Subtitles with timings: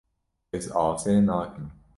[0.55, 1.67] Ez asê nakim.